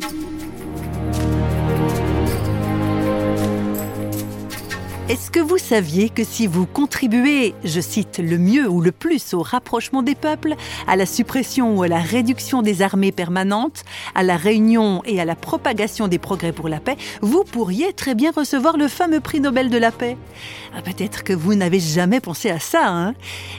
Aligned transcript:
Thank 0.00 0.12
you 0.12 0.27
Est-ce 5.08 5.30
que 5.30 5.40
vous 5.40 5.56
saviez 5.56 6.10
que 6.10 6.22
si 6.22 6.46
vous 6.46 6.66
contribuez, 6.66 7.54
je 7.64 7.80
cite, 7.80 8.18
le 8.18 8.36
mieux 8.36 8.68
ou 8.68 8.82
le 8.82 8.92
plus 8.92 9.32
au 9.32 9.40
rapprochement 9.40 10.02
des 10.02 10.14
peuples, 10.14 10.54
à 10.86 10.96
la 10.96 11.06
suppression 11.06 11.78
ou 11.78 11.82
à 11.82 11.88
la 11.88 11.98
réduction 11.98 12.60
des 12.60 12.82
armées 12.82 13.10
permanentes, 13.10 13.84
à 14.14 14.22
la 14.22 14.36
réunion 14.36 15.00
et 15.06 15.18
à 15.18 15.24
la 15.24 15.34
propagation 15.34 16.08
des 16.08 16.18
progrès 16.18 16.52
pour 16.52 16.68
la 16.68 16.78
paix, 16.78 16.98
vous 17.22 17.42
pourriez 17.42 17.94
très 17.94 18.14
bien 18.14 18.32
recevoir 18.32 18.76
le 18.76 18.86
fameux 18.86 19.20
prix 19.20 19.40
Nobel 19.40 19.70
de 19.70 19.78
la 19.78 19.92
paix? 19.92 20.18
Ah, 20.76 20.82
Peut-être 20.82 21.24
que 21.24 21.32
vous 21.32 21.54
n'avez 21.54 21.80
jamais 21.80 22.20
pensé 22.20 22.50
à 22.50 22.60
ça, 22.60 22.88
hein? 22.88 23.14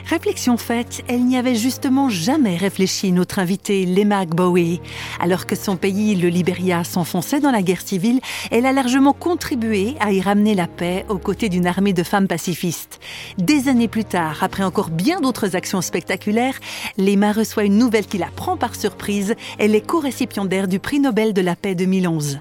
Réflexion 0.06 0.56
faite, 0.56 1.02
elle 1.08 1.24
n'y 1.24 1.36
avait 1.36 1.56
justement 1.56 2.08
jamais 2.08 2.56
réfléchi, 2.58 3.10
notre 3.10 3.40
invité 3.40 3.86
Lema 3.86 4.24
Bowie. 4.24 4.80
Alors 5.18 5.46
que 5.46 5.56
son 5.56 5.76
pays, 5.76 6.14
le 6.14 6.28
Libéria, 6.28 6.84
s'enfonçait 6.84 7.40
dans 7.40 7.50
la 7.50 7.62
guerre 7.62 7.80
civile, 7.80 8.20
elle 8.52 8.66
a 8.66 8.72
largement 8.72 9.12
contribué 9.12 9.96
à 9.98 10.12
y 10.12 10.20
ramener 10.20 10.54
la 10.54 10.68
paix 10.68 11.04
aux 11.08 11.18
côtés 11.18 11.39
d'une 11.48 11.66
armée 11.66 11.92
de 11.92 12.02
femmes 12.02 12.28
pacifistes. 12.28 13.00
Des 13.38 13.68
années 13.68 13.88
plus 13.88 14.04
tard, 14.04 14.42
après 14.42 14.62
encore 14.62 14.90
bien 14.90 15.20
d'autres 15.20 15.56
actions 15.56 15.80
spectaculaires, 15.80 16.58
Lema 16.98 17.32
reçoit 17.32 17.64
une 17.64 17.78
nouvelle 17.78 18.06
qui 18.06 18.18
la 18.18 18.28
prend 18.34 18.56
par 18.56 18.74
surprise. 18.74 19.34
Elle 19.58 19.74
est 19.74 19.86
co-récipiendaire 19.86 20.68
du 20.68 20.78
prix 20.78 21.00
Nobel 21.00 21.32
de 21.32 21.40
la 21.40 21.56
paix 21.56 21.74
2011. 21.74 22.40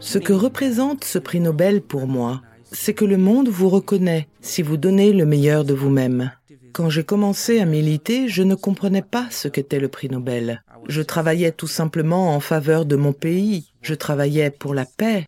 Ce 0.00 0.18
que 0.18 0.32
représente 0.32 1.04
ce 1.04 1.18
prix 1.18 1.40
Nobel 1.40 1.80
pour 1.80 2.06
moi, 2.06 2.42
c'est 2.70 2.94
que 2.94 3.04
le 3.04 3.16
monde 3.16 3.48
vous 3.48 3.68
reconnaît 3.68 4.28
si 4.40 4.62
vous 4.62 4.76
donnez 4.76 5.12
le 5.12 5.26
meilleur 5.26 5.64
de 5.64 5.74
vous-même. 5.74 6.30
Quand 6.72 6.90
j'ai 6.90 7.02
commencé 7.02 7.60
à 7.60 7.64
militer, 7.64 8.28
je 8.28 8.42
ne 8.42 8.54
comprenais 8.54 9.02
pas 9.02 9.26
ce 9.30 9.48
qu'était 9.48 9.80
le 9.80 9.88
prix 9.88 10.08
Nobel. 10.08 10.62
Je 10.86 11.02
travaillais 11.02 11.52
tout 11.52 11.66
simplement 11.66 12.34
en 12.34 12.40
faveur 12.40 12.84
de 12.84 12.96
mon 12.96 13.12
pays. 13.12 13.72
Je 13.82 13.94
travaillais 13.94 14.50
pour 14.50 14.74
la 14.74 14.84
paix, 14.84 15.26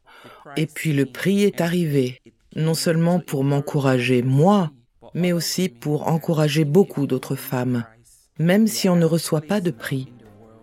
et 0.57 0.67
puis 0.67 0.93
le 0.93 1.07
prix 1.07 1.45
est 1.45 1.61
arrivé, 1.61 2.21
non 2.57 2.75
seulement 2.75 3.21
pour 3.21 3.45
m'encourager 3.45 4.23
moi, 4.23 4.71
mais 5.15 5.33
aussi 5.33 5.69
pour 5.69 6.09
encourager 6.09 6.65
beaucoup 6.65 7.07
d'autres 7.07 7.37
femmes. 7.37 7.85
Même 8.39 8.67
si 8.67 8.89
on 8.89 8.97
ne 8.97 9.05
reçoit 9.05 9.41
pas 9.41 9.61
de 9.61 9.71
prix, 9.71 10.09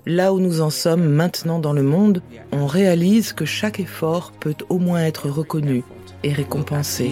là 0.05 0.33
où 0.33 0.39
nous 0.39 0.61
en 0.61 0.69
sommes 0.69 1.07
maintenant 1.07 1.59
dans 1.59 1.73
le 1.73 1.83
monde, 1.83 2.21
on 2.51 2.65
réalise 2.65 3.33
que 3.33 3.45
chaque 3.45 3.79
effort 3.79 4.31
peut 4.39 4.55
au 4.69 4.79
moins 4.79 5.01
être 5.01 5.29
reconnu 5.29 5.83
et 6.23 6.33
récompensé. 6.33 7.11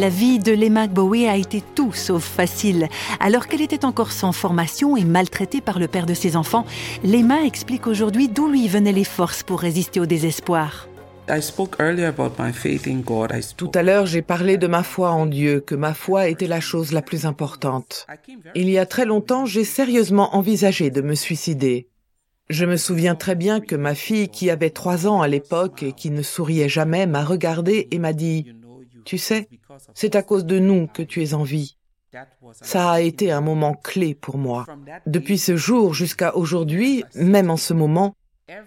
La 0.00 0.08
vie 0.08 0.38
de 0.38 0.52
Lema 0.52 0.86
Bowie 0.86 1.26
a 1.26 1.36
été 1.36 1.62
tout 1.74 1.92
sauf 1.92 2.24
facile. 2.24 2.88
Alors 3.20 3.46
qu'elle 3.46 3.60
était 3.60 3.84
encore 3.84 4.12
sans 4.12 4.32
formation 4.32 4.96
et 4.96 5.04
maltraitée 5.04 5.60
par 5.60 5.78
le 5.78 5.88
père 5.88 6.06
de 6.06 6.14
ses 6.14 6.36
enfants, 6.36 6.64
Lema 7.04 7.44
explique 7.44 7.86
aujourd'hui 7.86 8.28
d'où 8.28 8.48
lui 8.48 8.66
venaient 8.66 8.92
les 8.92 9.04
forces 9.04 9.42
pour 9.42 9.60
résister 9.60 10.00
au 10.00 10.06
désespoir. 10.06 10.88
Tout 13.58 13.72
à 13.74 13.82
l'heure, 13.82 14.06
j'ai 14.06 14.22
parlé 14.22 14.56
de 14.56 14.66
ma 14.66 14.82
foi 14.82 15.10
en 15.10 15.26
Dieu, 15.26 15.60
que 15.60 15.74
ma 15.74 15.92
foi 15.92 16.28
était 16.28 16.46
la 16.46 16.60
chose 16.60 16.92
la 16.92 17.02
plus 17.02 17.26
importante. 17.26 18.06
Il 18.54 18.70
y 18.70 18.78
a 18.78 18.86
très 18.86 19.04
longtemps, 19.04 19.44
j'ai 19.44 19.64
sérieusement 19.64 20.34
envisagé 20.34 20.88
de 20.88 21.02
me 21.02 21.14
suicider. 21.14 21.88
Je 22.48 22.64
me 22.64 22.76
souviens 22.76 23.14
très 23.14 23.34
bien 23.34 23.60
que 23.60 23.76
ma 23.76 23.94
fille, 23.94 24.28
qui 24.28 24.48
avait 24.48 24.70
trois 24.70 25.06
ans 25.06 25.20
à 25.20 25.28
l'époque 25.28 25.82
et 25.82 25.92
qui 25.92 26.10
ne 26.10 26.22
souriait 26.22 26.70
jamais, 26.70 27.06
m'a 27.06 27.22
regardé 27.22 27.86
et 27.92 27.98
m'a 27.98 28.14
dit 28.14 28.46
tu 29.04 29.18
sais, 29.18 29.48
c'est 29.94 30.16
à 30.16 30.22
cause 30.22 30.44
de 30.44 30.58
nous 30.58 30.86
que 30.86 31.02
tu 31.02 31.22
es 31.22 31.34
en 31.34 31.42
vie. 31.42 31.76
Ça 32.60 32.90
a 32.90 33.00
été 33.00 33.30
un 33.30 33.40
moment 33.40 33.74
clé 33.74 34.14
pour 34.14 34.36
moi. 34.36 34.66
Depuis 35.06 35.38
ce 35.38 35.56
jour 35.56 35.94
jusqu'à 35.94 36.36
aujourd'hui, 36.36 37.04
même 37.14 37.50
en 37.50 37.56
ce 37.56 37.72
moment, 37.72 38.14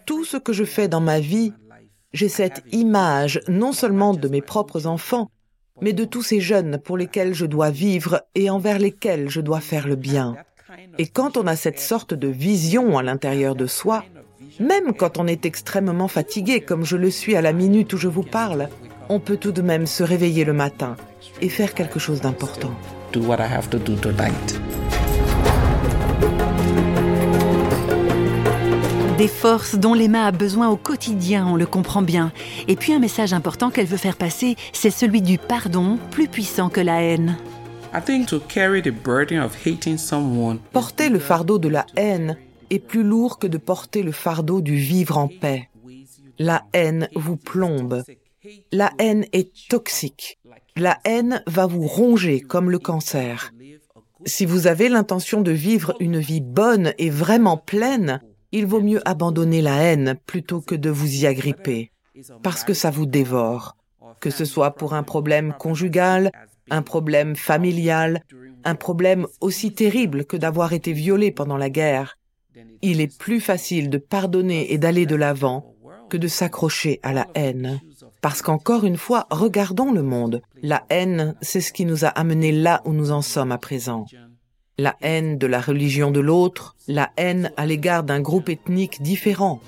tout 0.06 0.24
ce 0.24 0.38
que 0.38 0.54
je 0.54 0.64
fais 0.64 0.88
dans 0.88 1.02
ma 1.02 1.20
vie, 1.20 1.54
j'ai 2.14 2.30
cette 2.30 2.64
image 2.72 3.42
non 3.48 3.74
seulement 3.74 4.14
de 4.14 4.28
mes 4.28 4.42
propres 4.42 4.88
enfants, 4.88 5.30
mais 5.82 5.94
de 5.94 6.06
tous 6.06 6.22
ces 6.22 6.40
jeunes 6.40 6.78
pour 6.78 6.98
lesquels 6.98 7.34
je 7.34 7.46
dois 7.46 7.72
vivre 7.72 8.22
et 8.36 8.50
envers 8.50 8.80
lesquels 8.80 9.30
je 9.30 9.42
dois 9.42 9.60
faire 9.60 9.88
le 9.88 9.96
bien. 9.96 10.36
Et 10.98 11.08
quand 11.08 11.38
on 11.38 11.48
a 11.48 11.56
cette 11.56 11.80
sorte 11.80 12.14
de 12.14 12.28
vision 12.28 12.98
à 12.98 13.04
l'intérieur 13.04 13.56
de 13.56 13.66
soi, 13.66 14.06
même 14.60 14.94
quand 14.94 15.18
on 15.18 15.28
est 15.28 15.46
extrêmement 15.46 16.08
fatigué, 16.08 16.62
comme 16.62 16.86
je 16.86 16.98
le 16.98 17.10
suis 17.10 17.36
à 17.36 17.42
la 17.42 17.54
minute 17.54 17.94
où 17.94 17.98
je 17.98 18.08
vous 18.08 18.24
parle, 18.24 18.70
on 19.10 19.20
peut 19.20 19.38
tout 19.38 19.52
de 19.52 19.62
même 19.62 19.86
se 19.86 20.04
réveiller 20.04 20.46
le 20.46 20.54
matin 20.54 20.96
et 21.42 21.50
faire 21.50 21.74
quelque 21.74 22.00
chose 22.00 22.22
d'important. 22.22 22.72
Des 29.18 29.28
forces 29.28 29.76
dont 29.76 29.94
l'Emma 29.94 30.26
a 30.26 30.32
besoin 30.32 30.70
au 30.70 30.76
quotidien, 30.76 31.46
on 31.48 31.56
le 31.56 31.68
comprend 31.68 32.02
bien. 32.02 32.32
Et 32.68 32.76
puis 32.76 32.94
un 32.94 33.00
message 33.00 33.32
important 33.32 33.70
qu'elle 33.70 33.86
veut 33.86 33.98
faire 33.98 34.18
passer, 34.18 34.56
c'est 34.74 34.90
celui 34.90 35.22
du 35.22 35.38
pardon, 35.38 36.00
plus 36.10 36.28
puissant 36.28 36.70
que 36.70 36.82
la 36.82 37.04
haine. 37.04 37.38
Porter 40.72 41.10
le 41.10 41.20
fardeau 41.20 41.60
de 41.60 41.68
la 41.70 41.86
haine 41.96 42.38
est 42.72 42.80
plus 42.80 43.04
lourd 43.04 43.38
que 43.38 43.46
de 43.46 43.60
porter 43.60 44.02
le 44.02 44.12
fardeau 44.12 44.62
du 44.62 44.76
vivre 44.76 45.20
en 45.20 45.28
paix. 45.28 45.70
La 46.40 46.64
haine 46.74 47.08
vous 47.14 47.38
plombe, 47.38 48.04
la 48.72 48.92
haine 49.00 49.26
est 49.32 49.52
toxique. 49.70 50.40
La 50.76 51.00
haine 51.06 51.44
va 51.48 51.66
vous 51.66 51.88
ronger 51.88 52.42
comme 52.42 52.72
le 52.72 52.80
cancer. 52.80 53.54
Si 54.26 54.46
vous 54.46 54.68
avez 54.68 54.90
l'intention 54.90 55.42
de 55.42 55.52
vivre 55.52 55.96
une 56.00 56.20
vie 56.20 56.42
bonne 56.42 56.94
et 56.98 57.10
vraiment 57.10 57.58
pleine, 57.58 58.22
il 58.52 58.66
vaut 58.66 58.82
mieux 58.82 59.02
abandonner 59.08 59.62
la 59.62 59.78
haine 59.84 60.16
plutôt 60.26 60.62
que 60.62 60.76
de 60.76 60.90
vous 60.90 61.24
y 61.24 61.28
agripper, 61.28 61.92
parce 62.42 62.64
que 62.64 62.74
ça 62.74 62.90
vous 62.92 63.06
dévore, 63.06 63.76
que 64.20 64.30
ce 64.30 64.46
soit 64.46 64.72
pour 64.72 64.94
un 64.94 65.04
problème 65.04 65.54
conjugal, 65.58 66.32
un 66.70 66.82
problème 66.82 67.36
familial, 67.36 68.24
un 68.64 68.76
problème 68.76 69.28
aussi 69.42 69.74
terrible 69.74 70.26
que 70.26 70.38
d'avoir 70.38 70.74
été 70.74 70.94
violé 70.94 71.32
pendant 71.32 71.58
la 71.58 71.70
guerre. 71.70 72.18
Il 72.82 73.02
est 73.02 73.18
plus 73.18 73.42
facile 73.42 73.90
de 73.90 73.98
pardonner 73.98 74.72
et 74.72 74.78
d'aller 74.78 75.06
de 75.06 75.16
l'avant 75.16 75.74
que 76.10 76.18
de 76.18 76.28
s'accrocher 76.28 77.00
à 77.02 77.12
la 77.12 77.28
haine. 77.34 77.82
Parce 78.24 78.42
qu'encore 78.42 78.86
une 78.86 78.96
fois, 78.96 79.28
regardons 79.32 79.92
le 79.92 80.02
monde. 80.02 80.42
La 80.62 80.86
haine, 80.90 81.36
c'est 81.42 81.60
ce 81.60 81.74
qui 81.74 81.84
nous 81.84 82.06
a 82.06 82.08
amenés 82.08 82.54
là 82.54 82.82
où 82.86 82.94
nous 82.94 83.12
en 83.12 83.22
sommes 83.22 83.52
à 83.52 83.58
présent. 83.58 84.06
La 84.78 84.96
haine 85.02 85.38
de 85.38 85.46
la 85.46 85.60
religion 85.60 86.10
de 86.10 86.22
l'autre, 86.22 86.78
la 86.88 87.10
haine 87.18 87.52
à 87.58 87.66
l'égard 87.66 88.04
d'un 88.04 88.22
groupe 88.22 88.48
ethnique 88.48 89.02
différent. 89.02 89.60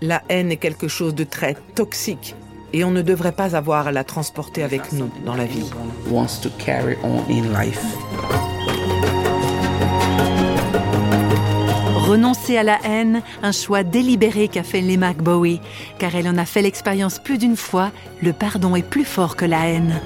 La 0.00 0.22
haine 0.30 0.50
est 0.50 0.56
quelque 0.56 0.88
chose 0.88 1.14
de 1.14 1.24
très 1.24 1.54
toxique 1.74 2.34
et 2.72 2.82
on 2.82 2.90
ne 2.92 3.02
devrait 3.02 3.32
pas 3.32 3.54
avoir 3.54 3.88
à 3.88 3.92
la 3.92 4.04
transporter 4.04 4.62
avec 4.62 4.92
nous 4.94 5.10
dans 5.26 5.36
la 5.36 5.44
vie. 5.44 5.70
Renoncer 12.12 12.58
à 12.58 12.62
la 12.62 12.78
haine, 12.84 13.22
un 13.42 13.52
choix 13.52 13.84
délibéré 13.84 14.48
qu'a 14.48 14.62
fait 14.62 14.82
Lema 14.82 15.14
Bowie, 15.14 15.62
car 15.98 16.14
elle 16.14 16.28
en 16.28 16.36
a 16.36 16.44
fait 16.44 16.60
l'expérience 16.60 17.18
plus 17.18 17.38
d'une 17.38 17.56
fois, 17.56 17.90
le 18.22 18.34
pardon 18.34 18.76
est 18.76 18.82
plus 18.82 19.06
fort 19.06 19.34
que 19.34 19.46
la 19.46 19.66
haine. 19.66 19.98